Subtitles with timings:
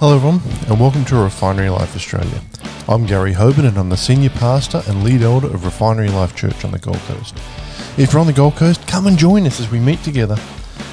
[0.00, 2.40] Hello, everyone, and welcome to Refinery Life Australia.
[2.88, 6.64] I'm Gary Hoban, and I'm the senior pastor and lead elder of Refinery Life Church
[6.64, 7.36] on the Gold Coast.
[7.96, 10.36] If you're on the Gold Coast, come and join us as we meet together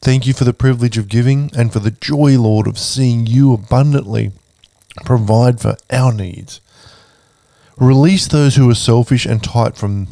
[0.00, 3.52] Thank you for the privilege of giving and for the joy, Lord, of seeing you
[3.52, 4.32] abundantly
[5.04, 6.60] provide for our needs.
[7.76, 10.08] Release those who are selfish and tight from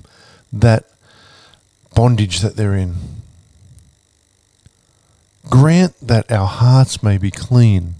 [0.52, 0.84] that
[1.94, 2.94] bondage that they're in.
[5.48, 7.94] Grant that our hearts may be clean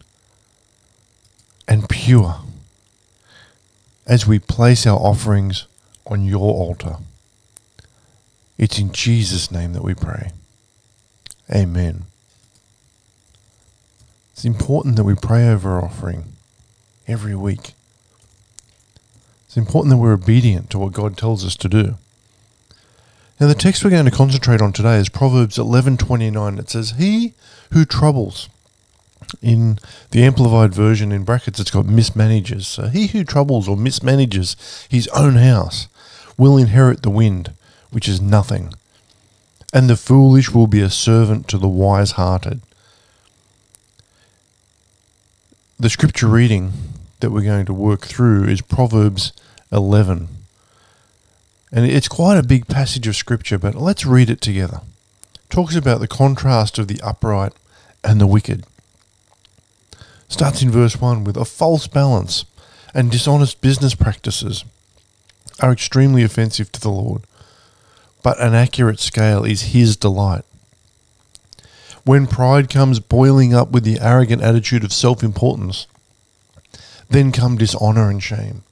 [1.67, 2.41] and pure
[4.07, 5.67] as we place our offerings
[6.07, 6.97] on your altar.
[8.59, 10.33] It's in Jesus' name that we pray.
[11.55, 12.05] Amen.
[14.33, 16.33] It's important that we pray over our offering
[17.07, 17.73] every week.
[19.47, 21.97] It's important that we're obedient to what God tells us to do.
[23.41, 26.59] Now the text we're going to concentrate on today is Proverbs 11:29.
[26.59, 27.35] It says, "He
[27.73, 28.49] who troubles
[29.43, 29.79] in
[30.11, 34.57] the amplified version in brackets it's got mismanages so he who troubles or mismanages
[34.89, 35.89] his own house
[36.37, 37.53] will inherit the wind
[37.91, 38.73] which is nothing.
[39.73, 42.61] And the foolish will be a servant to the wise hearted
[45.81, 46.73] the scripture reading
[47.21, 49.33] that we're going to work through is proverbs
[49.73, 50.29] 11
[51.73, 54.83] and it's quite a big passage of scripture but let's read it together.
[55.35, 57.55] It talks about the contrast of the upright
[58.05, 58.67] and the wicked
[60.31, 62.47] starts in verse 1 with a false balance
[62.95, 64.65] and dishonest business practices
[65.61, 67.23] are extremely offensive to the Lord,
[68.23, 70.45] but an accurate scale is His delight.
[72.05, 75.87] When pride comes boiling up with the arrogant attitude of self importance,
[77.11, 78.63] then come dishonor and shame.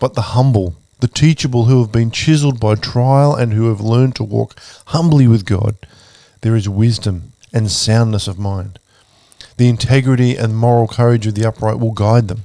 [0.00, 4.16] But the humble, the teachable who have been chiseled by trial and who have learned
[4.16, 5.76] to walk humbly with God,
[6.40, 8.78] there is wisdom and soundness of mind.
[9.58, 12.44] The integrity and moral courage of the upright will guide them,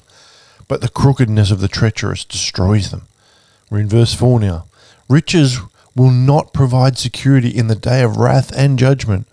[0.68, 3.04] but the crookedness of the treacherous destroys them.
[3.70, 4.66] We're in verse 4 now.
[5.08, 5.60] Riches
[5.96, 9.28] will not provide security in the day of wrath and judgment,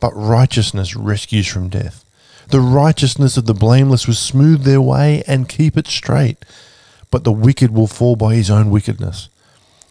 [0.00, 2.02] but righteousness rescues from death.
[2.48, 6.46] The righteousness of the blameless will smooth their way and keep it straight,
[7.10, 9.28] but the wicked will fall by his own wickedness.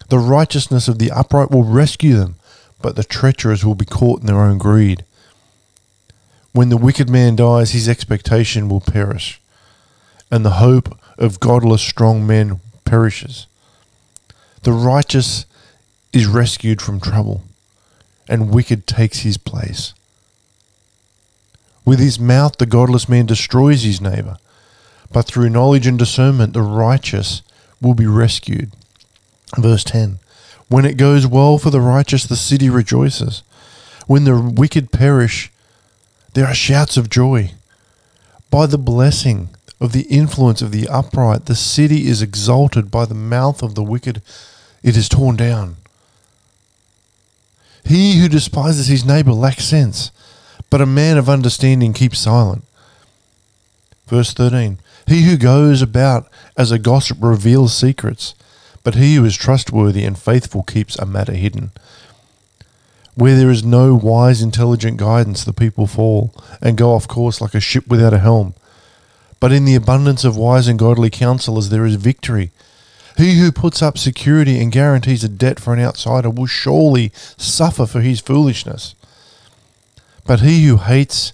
[0.09, 2.37] The righteousness of the upright will rescue them,
[2.81, 5.05] but the treacherous will be caught in their own greed.
[6.51, 9.39] When the wicked man dies, his expectation will perish,
[10.31, 13.45] and the hope of godless strong men perishes.
[14.63, 15.45] The righteous
[16.11, 17.43] is rescued from trouble,
[18.27, 19.93] and wicked takes his place.
[21.85, 24.37] With his mouth, the godless man destroys his neighbor,
[25.11, 27.41] but through knowledge and discernment, the righteous
[27.81, 28.71] will be rescued.
[29.57, 30.19] Verse 10
[30.67, 33.43] When it goes well for the righteous, the city rejoices.
[34.07, 35.51] When the wicked perish,
[36.33, 37.51] there are shouts of joy.
[38.49, 42.91] By the blessing of the influence of the upright, the city is exalted.
[42.91, 44.21] By the mouth of the wicked,
[44.83, 45.77] it is torn down.
[47.83, 50.11] He who despises his neighbor lacks sense,
[50.69, 52.63] but a man of understanding keeps silent.
[54.07, 58.35] Verse 13 He who goes about as a gossip reveals secrets,
[58.83, 61.71] but he who is trustworthy and faithful keeps a matter hidden.
[63.19, 67.53] Where there is no wise, intelligent guidance, the people fall and go off course like
[67.53, 68.53] a ship without a helm.
[69.41, 72.51] But in the abundance of wise and godly counselors there is victory.
[73.17, 77.85] He who puts up security and guarantees a debt for an outsider will surely suffer
[77.85, 78.95] for his foolishness.
[80.25, 81.33] But he who hates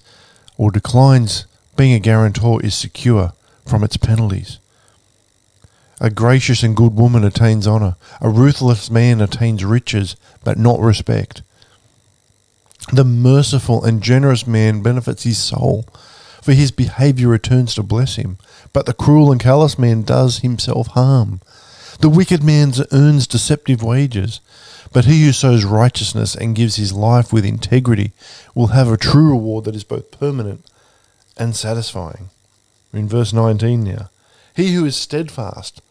[0.57, 1.45] or declines
[1.77, 3.33] being a guarantor is secure
[3.63, 4.57] from its penalties.
[6.01, 7.95] A gracious and good woman attains honor.
[8.21, 11.43] A ruthless man attains riches, but not respect.
[12.93, 15.85] The merciful and generous man benefits his soul,
[16.41, 18.37] for his behavior returns to bless him,
[18.73, 21.41] but the cruel and callous man does himself harm.
[21.99, 24.39] The wicked man earns deceptive wages,
[24.93, 28.11] but he who sows righteousness and gives his life with integrity
[28.53, 30.63] will have a true reward that is both permanent
[31.37, 32.29] and satisfying.
[32.93, 34.09] In verse 19 now.
[34.55, 35.81] He who is steadfast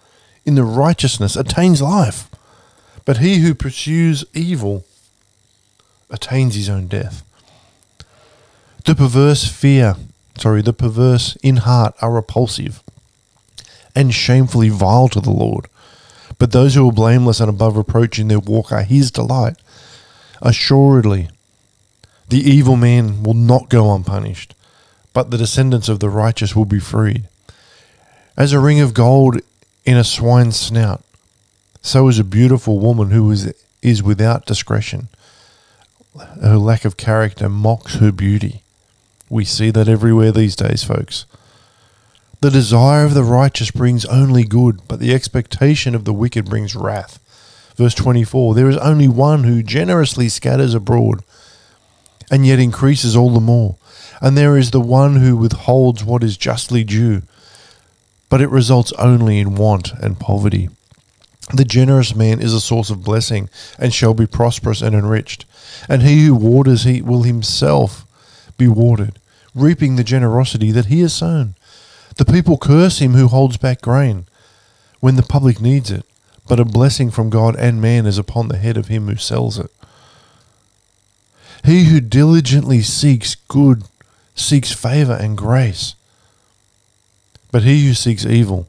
[0.46, 2.30] in the righteousness attains life,
[3.04, 4.84] but he who pursues evil
[6.10, 7.22] attains his own death.
[8.84, 9.96] The perverse fear,
[10.36, 12.82] sorry, the perverse in heart are repulsive
[13.94, 15.66] and shamefully vile to the Lord.
[16.38, 19.56] But those who are blameless and above reproach in their walk are his delight.
[20.42, 21.28] Assuredly,
[22.28, 24.54] the evil man will not go unpunished,
[25.12, 27.28] but the descendants of the righteous will be freed.
[28.36, 29.40] As a ring of gold
[29.84, 31.04] in a swine's snout,
[31.80, 35.08] so is a beautiful woman who is, is without discretion.
[36.42, 38.62] Her lack of character mocks her beauty.
[39.28, 41.26] We see that everywhere these days, folks.
[42.40, 46.76] The desire of the righteous brings only good, but the expectation of the wicked brings
[46.76, 47.18] wrath.
[47.76, 51.24] Verse 24 There is only one who generously scatters abroad,
[52.30, 53.76] and yet increases all the more.
[54.20, 57.22] And there is the one who withholds what is justly due,
[58.28, 60.68] but it results only in want and poverty.
[61.52, 65.44] The generous man is a source of blessing, and shall be prosperous and enriched.
[65.88, 68.06] And he who waters he will himself
[68.56, 69.18] be watered,
[69.54, 71.54] reaping the generosity that he has sown.
[72.16, 74.26] The people curse him who holds back grain
[75.00, 76.06] when the public needs it,
[76.48, 79.58] but a blessing from God and man is upon the head of him who sells
[79.58, 79.70] it.
[81.64, 83.84] He who diligently seeks good
[84.34, 85.94] seeks favor and grace,
[87.50, 88.66] but he who seeks evil,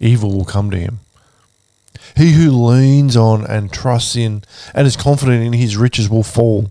[0.00, 1.00] evil will come to him.
[2.16, 4.44] He who leans on and trusts in
[4.74, 6.70] and is confident in his riches will fall.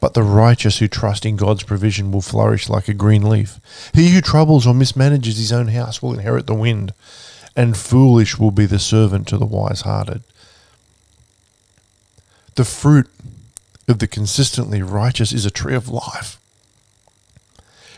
[0.00, 3.60] But the righteous who trust in God's provision will flourish like a green leaf.
[3.94, 6.92] He who troubles or mismanages his own house will inherit the wind,
[7.54, 10.22] and foolish will be the servant to the wise hearted.
[12.56, 13.08] The fruit
[13.88, 16.38] of the consistently righteous is a tree of life.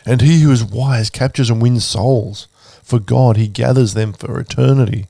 [0.05, 2.47] And he who is wise captures and wins souls.
[2.83, 5.07] For God, he gathers them for eternity.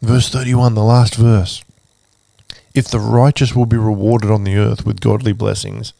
[0.00, 1.62] Verse 31, the last verse.
[2.74, 5.92] If the righteous will be rewarded on the earth with godly blessings,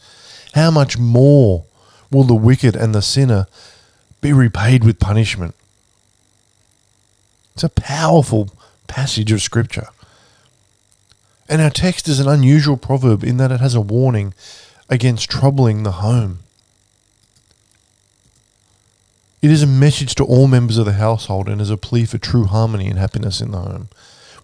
[0.54, 1.64] how much more
[2.10, 3.46] will the wicked and the sinner
[4.20, 5.54] be repaid with punishment?
[7.54, 8.50] It's a powerful
[8.86, 9.88] passage of Scripture.
[11.48, 14.34] And our text is an unusual proverb in that it has a warning
[14.88, 16.40] against troubling the home.
[19.42, 22.18] It is a message to all members of the household and is a plea for
[22.18, 23.88] true harmony and happiness in the home.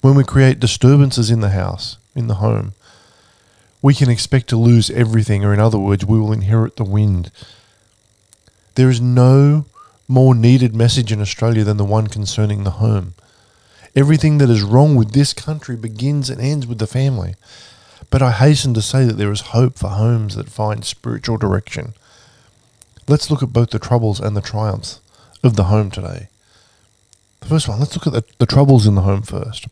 [0.00, 2.72] When we create disturbances in the house, in the home,
[3.82, 7.30] we can expect to lose everything, or in other words, we will inherit the wind.
[8.76, 9.66] There is no
[10.08, 13.14] more needed message in Australia than the one concerning the home.
[13.94, 17.34] Everything that is wrong with this country begins and ends with the family.
[18.08, 21.92] But I hasten to say that there is hope for homes that find spiritual direction.
[23.08, 25.00] Let's look at both the troubles and the triumphs
[25.44, 26.28] of the home today.
[27.40, 29.66] The first one, let's look at the, the troubles in the home first.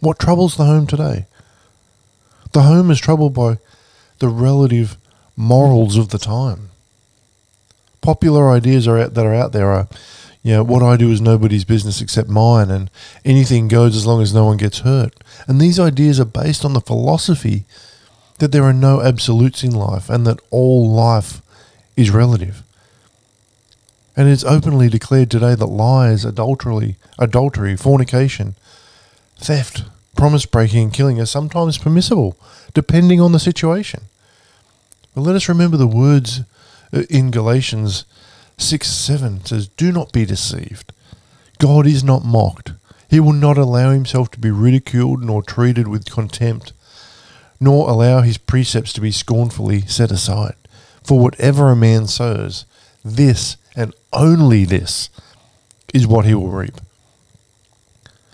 [0.00, 1.26] What troubles the home today?
[2.52, 3.58] The home is troubled by
[4.18, 4.96] the relative
[5.36, 6.70] morals of the time.
[8.02, 9.88] Popular ideas are out, that are out there are,
[10.42, 12.90] you know, what I do is nobody's business except mine, and
[13.24, 15.14] anything goes as long as no one gets hurt.
[15.46, 17.64] And these ideas are based on the philosophy
[18.38, 21.40] that there are no absolutes in life and that all life
[22.00, 22.62] is relative.
[24.16, 28.56] And it's openly declared today that lies, adultery, adultery, fornication,
[29.38, 29.84] theft,
[30.16, 32.36] promise breaking, and killing are sometimes permissible,
[32.74, 34.02] depending on the situation.
[35.14, 36.42] But let us remember the words
[36.92, 38.04] uh, in Galatians
[38.58, 40.92] 6 7 says, Do not be deceived.
[41.58, 42.72] God is not mocked.
[43.08, 46.72] He will not allow himself to be ridiculed nor treated with contempt,
[47.58, 50.54] nor allow his precepts to be scornfully set aside.
[51.02, 52.66] For whatever a man sows,
[53.04, 55.10] this and only this
[55.94, 56.80] is what he will reap.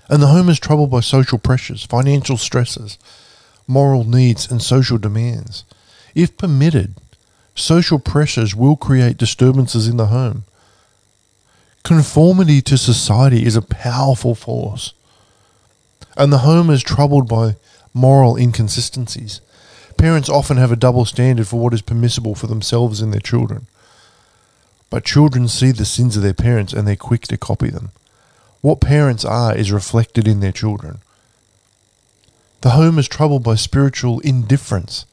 [0.08, 2.98] And the home is troubled by social pressures, financial stresses,
[3.66, 5.64] moral needs, and social demands.
[6.14, 6.94] If permitted,
[7.54, 10.44] social pressures will create disturbances in the home.
[11.82, 14.92] Conformity to society is a powerful force,
[16.16, 17.56] and the home is troubled by
[17.94, 19.40] moral inconsistencies.
[19.98, 23.66] Parents often have a double standard for what is permissible for themselves and their children.
[24.90, 27.90] But children see the sins of their parents and they're quick to copy them.
[28.60, 30.98] What parents are is reflected in their children.
[32.62, 35.06] The home is troubled by spiritual indifference,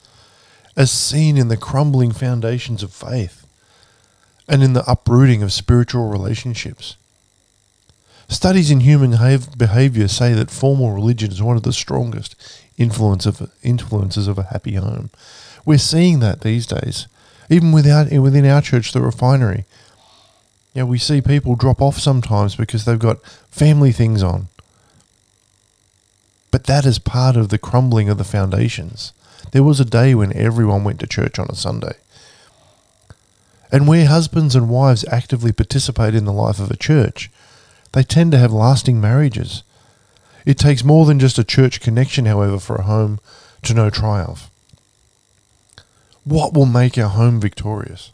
[0.75, 3.45] as seen in the crumbling foundations of faith
[4.47, 6.97] and in the uprooting of spiritual relationships.
[8.27, 9.11] Studies in human
[9.57, 12.35] behavior say that formal religion is one of the strongest
[12.77, 15.09] influence of, influences of a happy home.
[15.65, 17.07] We're seeing that these days,
[17.49, 19.65] even without, within our church, the refinery.
[20.73, 24.47] Yeah, we see people drop off sometimes because they've got family things on.
[26.51, 29.13] But that is part of the crumbling of the foundations.
[29.51, 31.93] There was a day when everyone went to church on a Sunday.
[33.71, 37.31] And where husbands and wives actively participate in the life of a church,
[37.93, 39.63] they tend to have lasting marriages.
[40.45, 43.19] It takes more than just a church connection, however, for a home
[43.63, 44.49] to know triumph.
[46.23, 48.11] What will make our home victorious?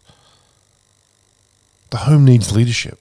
[1.92, 3.00] The home needs leadership.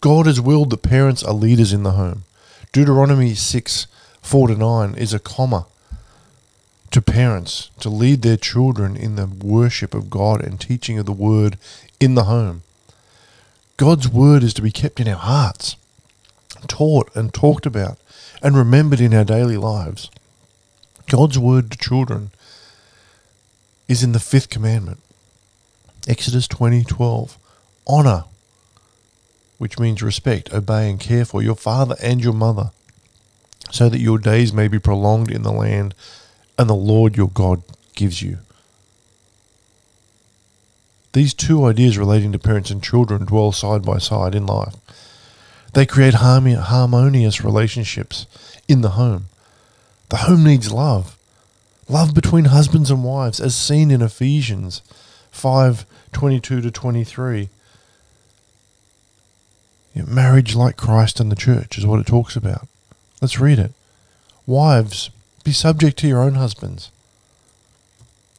[0.00, 2.24] God has willed that parents are leaders in the home.
[2.72, 3.86] Deuteronomy 6
[4.22, 5.66] 4 to 9 is a comma
[6.90, 11.12] to parents to lead their children in the worship of God and teaching of the
[11.12, 11.58] word
[12.00, 12.62] in the home.
[13.76, 15.76] God's word is to be kept in our hearts,
[16.68, 17.98] taught and talked about,
[18.42, 20.10] and remembered in our daily lives.
[21.08, 22.30] God's word to children
[23.88, 25.00] is in the fifth commandment.
[26.08, 27.38] Exodus 20:12.
[27.86, 28.24] Honor,
[29.58, 32.72] which means respect, obey and care for your father and your mother,
[33.70, 35.94] so that your days may be prolonged in the land
[36.58, 37.62] and the Lord your God
[37.94, 38.38] gives you.
[41.12, 44.74] These two ideas relating to parents and children dwell side by side in life.
[45.76, 48.26] They create harmonious relationships
[48.66, 49.26] in the home.
[50.08, 51.18] The home needs love.
[51.86, 54.80] Love between husbands and wives, as seen in Ephesians
[55.32, 57.50] 5 22 to 23.
[59.94, 62.66] marriage like Christ and the church is what it talks about.
[63.20, 63.72] Let's read it.
[64.46, 65.10] Wives,
[65.44, 66.90] be subject to your own husbands.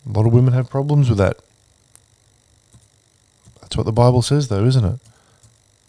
[0.09, 1.37] A lot of women have problems with that.
[3.61, 4.99] That's what the Bible says, though, isn't it?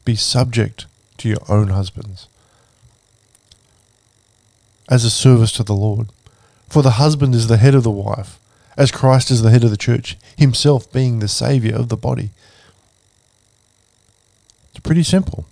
[0.04, 0.84] Be subject
[1.18, 2.28] to your own husbands
[4.88, 6.08] as a service to the Lord.
[6.68, 8.38] For the husband is the head of the wife,
[8.76, 12.30] as Christ is the head of the church, himself being the Saviour of the body.
[14.70, 15.46] It's pretty simple.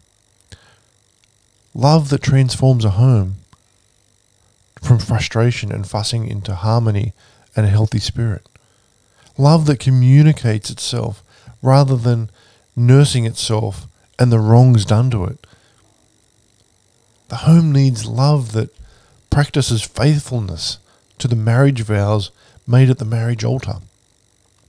[1.74, 3.36] Love that transforms a home
[4.82, 7.12] from frustration and fussing into harmony
[7.54, 8.46] and a healthy spirit.
[9.36, 11.22] Love that communicates itself
[11.60, 12.30] rather than
[12.74, 13.86] nursing itself
[14.18, 15.46] and the wrongs done to it.
[17.28, 18.74] The home needs love that
[19.30, 20.78] practices faithfulness
[21.18, 22.30] to the marriage vows
[22.66, 23.76] made at the marriage altar.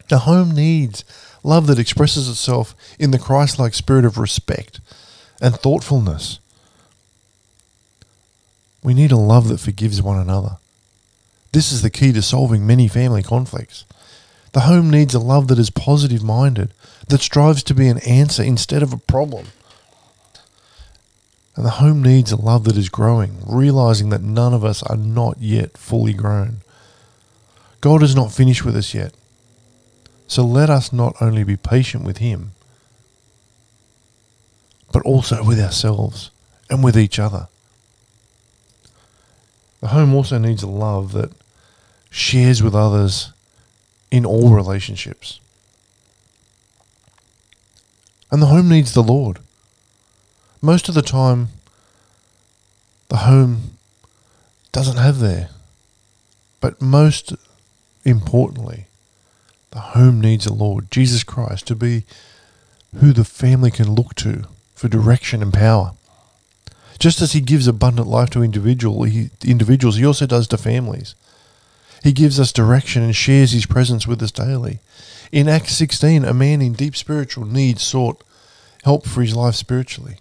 [0.09, 1.03] The home needs
[1.43, 4.79] love that expresses itself in the Christ like spirit of respect
[5.41, 6.39] and thoughtfulness
[8.87, 10.59] we need a love that forgives one another.
[11.51, 13.83] This is the key to solving many family conflicts.
[14.53, 16.73] The home needs a love that is positive minded,
[17.09, 19.47] that strives to be an answer instead of a problem.
[21.57, 24.95] And the home needs a love that is growing, realizing that none of us are
[24.95, 26.57] not yet fully grown.
[27.81, 29.15] God is not finished with us yet.
[30.27, 32.51] So let us not only be patient with Him,
[34.93, 36.29] but also with ourselves
[36.69, 37.47] and with each other.
[39.81, 41.31] The home also needs a love that
[42.11, 43.33] shares with others
[44.11, 45.39] in all relationships.
[48.29, 49.39] And the home needs the Lord.
[50.61, 51.49] Most of the time,
[53.09, 53.77] the home
[54.71, 55.49] doesn't have there.
[56.59, 57.33] But most
[58.03, 58.87] importantly,
[59.71, 62.03] the home needs a Lord, Jesus Christ, to be
[62.95, 65.93] who the family can look to for direction and power.
[66.99, 71.13] Just as he gives abundant life to individual, he, individuals, he also does to families.
[72.03, 74.79] He gives us direction and shares his presence with us daily.
[75.31, 78.23] In Acts 16, a man in deep spiritual need sought
[78.83, 80.17] help for his life spiritually.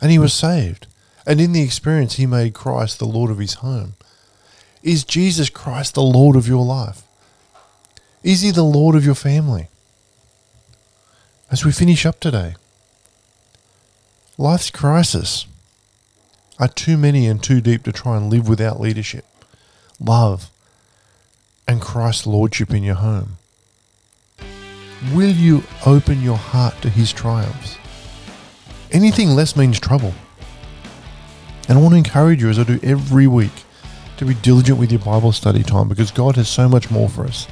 [0.00, 0.86] And he was saved.
[1.26, 3.94] And in the experience, he made Christ the Lord of his home.
[4.82, 7.02] Is Jesus Christ the Lord of your life?
[8.22, 9.68] Is he the Lord of your family?
[11.50, 12.54] As we finish up today,
[14.40, 15.48] Life's crisis
[16.60, 19.24] are too many and too deep to try and live without leadership,
[19.98, 20.52] love,
[21.66, 23.38] and Christ's lordship in your home.
[25.12, 27.78] Will you open your heart to his triumphs?
[28.90, 30.14] Anything less means trouble.
[31.68, 33.52] And I want to encourage you, as I do every week,
[34.16, 37.24] to be diligent with your Bible study time because God has so much more for
[37.24, 37.46] us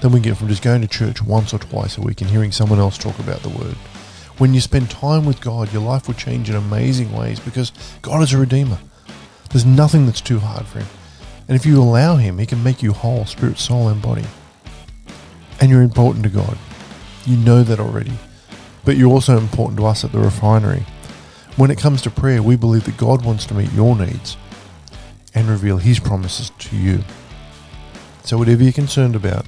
[0.00, 2.52] than we get from just going to church once or twice a week and hearing
[2.52, 3.76] someone else talk about the Word.
[4.36, 7.72] When you spend time with God, your life will change in amazing ways because
[8.02, 8.78] God is a redeemer.
[9.50, 10.88] There's nothing that's too hard for Him.
[11.48, 14.24] And if you allow Him, He can make you whole, spirit, soul, and body.
[15.60, 16.58] And you're important to God.
[17.24, 18.12] You know that already.
[18.84, 20.84] But you're also important to us at the refinery.
[21.56, 24.36] When it comes to prayer, we believe that God wants to meet your needs
[25.34, 27.00] and reveal His promises to you.
[28.24, 29.46] So, whatever you're concerned about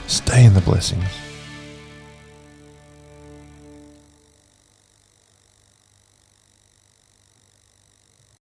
[0.07, 1.22] stay in the blessings.